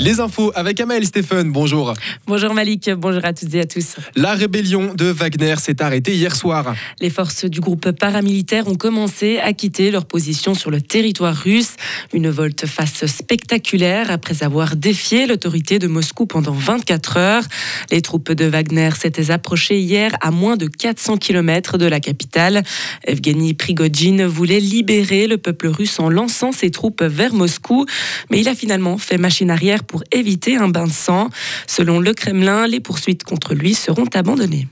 [0.00, 1.92] Les infos avec Amael Stéphane, bonjour.
[2.26, 3.96] Bonjour Malik, bonjour à toutes et à tous.
[4.16, 6.74] La rébellion de Wagner s'est arrêtée hier soir.
[7.02, 11.74] Les forces du groupe paramilitaire ont commencé à quitter leur position sur le territoire russe.
[12.14, 17.44] Une volte-face spectaculaire après avoir défié l'autorité de Moscou pendant 24 heures.
[17.90, 22.62] Les troupes de Wagner s'étaient approchées hier à moins de 400 km de la capitale.
[23.04, 27.84] Evgeny Prigogine voulait libérer le peuple russe en lançant ses troupes vers Moscou,
[28.30, 31.28] mais il a finalement fait machine arrière pour éviter un bain de sang.
[31.66, 34.68] Selon le Kremlin, les poursuites contre lui seront abandonnées.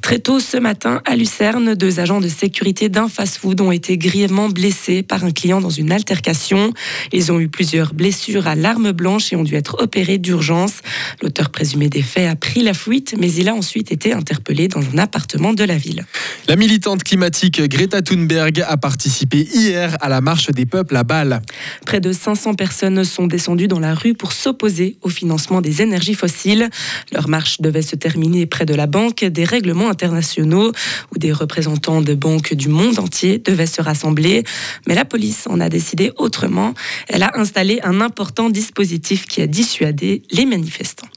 [0.00, 4.48] Très tôt ce matin, à Lucerne, deux agents de sécurité d'un fast-food ont été grièvement
[4.48, 6.72] blessés par un client dans une altercation.
[7.12, 10.74] Ils ont eu plusieurs blessures à l'arme blanche et ont dû être opérés d'urgence.
[11.22, 14.80] L'auteur présumé des faits a pris la fuite, mais il a ensuite été interpellé dans
[14.80, 16.04] un appartement de la ville.
[16.48, 21.42] La militante climatique Greta Thunberg a participé hier à la marche des peuples à Bâle.
[21.86, 26.14] Près de 500 personnes sont descendues dans la rue pour s'opposer au financement des énergies
[26.14, 26.68] fossiles.
[27.12, 30.72] Leur marche devait se terminer près de la banque des règlements internationaux
[31.14, 34.44] où des représentants de banques du monde entier devaient se rassembler.
[34.86, 36.74] Mais la police en a décidé autrement.
[37.08, 41.11] Elle a installé un important dispositif qui a dissuadé les manifestants.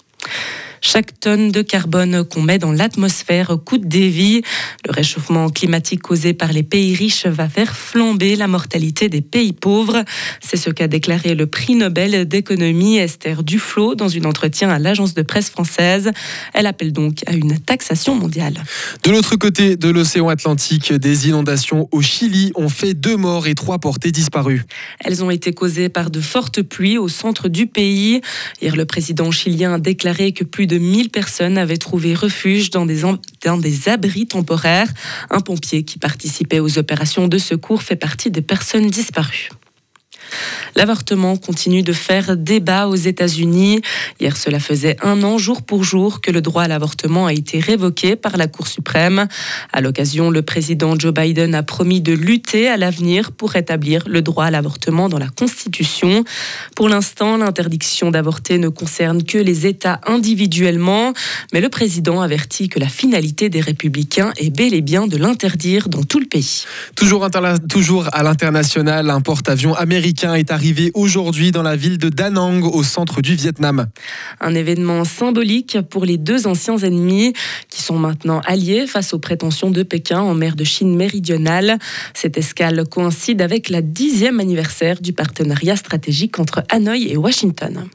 [0.88, 4.44] Chaque tonne de carbone qu'on met dans l'atmosphère coûte des vies.
[4.86, 9.52] Le réchauffement climatique causé par les pays riches va faire flamber la mortalité des pays
[9.52, 10.04] pauvres.
[10.42, 15.16] C'est ce qu'a déclaré le prix Nobel d'économie Esther Duflo dans un entretien à l'agence
[15.16, 16.12] de presse française.
[16.54, 18.64] Elle appelle donc à une taxation mondiale.
[19.04, 23.56] De l'autre côté de l'océan Atlantique, des inondations au Chili ont fait deux morts et
[23.56, 24.62] trois portées disparues.
[25.04, 28.22] Elles ont été causées par de fortes pluies au centre du pays.
[28.62, 32.86] Hier, le président chilien a déclaré que plus de 1000 personnes avaient trouvé refuge dans
[32.86, 34.92] des abris temporaires.
[35.30, 39.50] Un pompier qui participait aux opérations de secours fait partie des personnes disparues.
[40.76, 43.82] L'avortement continue de faire débat aux États-Unis.
[44.20, 47.60] Hier, cela faisait un an, jour pour jour, que le droit à l'avortement a été
[47.60, 49.28] révoqué par la Cour suprême.
[49.72, 54.22] À l'occasion, le président Joe Biden a promis de lutter à l'avenir pour rétablir le
[54.22, 56.24] droit à l'avortement dans la Constitution.
[56.76, 61.14] Pour l'instant, l'interdiction d'avorter ne concerne que les États individuellement,
[61.54, 65.90] mais le président avertit que la finalité des républicains est bel et bien de l'interdire
[65.90, 66.66] dans tout le pays.
[66.96, 67.28] Toujours,
[67.70, 72.64] toujours à l'international, un porte-avions américain est arrivé aujourd'hui dans la ville de Da Nang,
[72.64, 73.88] au centre du Vietnam.
[74.40, 77.34] Un événement symbolique pour les deux anciens ennemis
[77.70, 81.78] qui sont maintenant alliés face aux prétentions de Pékin en mer de Chine méridionale.
[82.14, 87.88] Cette escale coïncide avec la dixième anniversaire du partenariat stratégique entre Hanoï et Washington.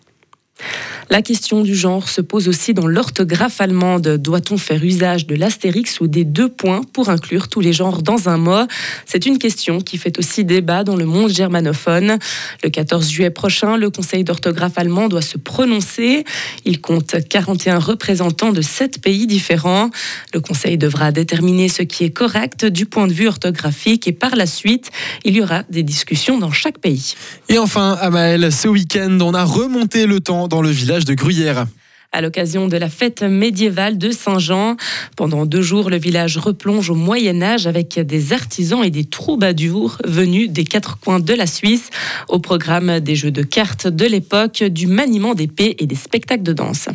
[1.12, 4.16] La question du genre se pose aussi dans l'orthographe allemande.
[4.18, 8.28] Doit-on faire usage de l'astérix ou des deux points pour inclure tous les genres dans
[8.28, 8.68] un mot?
[9.06, 12.20] C'est une question qui fait aussi débat dans le monde germanophone.
[12.62, 16.24] Le 14 juillet prochain, le Conseil d'orthographe allemand doit se prononcer.
[16.64, 19.90] Il compte 41 représentants de 7 pays différents.
[20.32, 24.36] Le Conseil devra déterminer ce qui est correct du point de vue orthographique et par
[24.36, 24.92] la suite,
[25.24, 27.14] il y aura des discussions dans chaque pays.
[27.48, 30.70] Et enfin, Amael, ce week-end, on a remonté le temps dans le
[31.00, 31.66] village de Gruyère
[32.12, 34.76] à l'occasion de la fête médiévale de Saint-Jean.
[35.16, 39.98] Pendant deux jours, le village replonge au Moyen Âge avec des artisans et des troubadours
[40.04, 41.90] venus des quatre coins de la Suisse.
[42.26, 46.52] Au programme des jeux de cartes de l'époque, du maniement d'épées et des spectacles de
[46.52, 46.88] danse.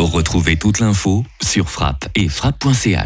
[0.00, 2.98] Retrouvez toute l'info sur frappe et frappe.ch.